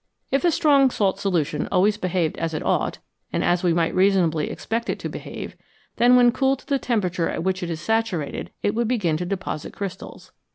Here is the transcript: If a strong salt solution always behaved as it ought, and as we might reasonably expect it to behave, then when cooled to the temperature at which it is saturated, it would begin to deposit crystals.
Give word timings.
If 0.31 0.43
a 0.43 0.49
strong 0.49 0.89
salt 0.89 1.19
solution 1.19 1.67
always 1.71 1.95
behaved 1.97 2.35
as 2.37 2.55
it 2.55 2.65
ought, 2.65 2.97
and 3.31 3.43
as 3.43 3.61
we 3.61 3.71
might 3.71 3.93
reasonably 3.93 4.49
expect 4.49 4.89
it 4.89 4.97
to 4.97 5.09
behave, 5.09 5.55
then 5.97 6.15
when 6.15 6.31
cooled 6.31 6.57
to 6.57 6.65
the 6.67 6.79
temperature 6.79 7.29
at 7.29 7.43
which 7.43 7.61
it 7.61 7.69
is 7.69 7.81
saturated, 7.81 8.49
it 8.63 8.73
would 8.73 8.87
begin 8.87 9.15
to 9.17 9.27
deposit 9.27 9.73
crystals. 9.73 10.31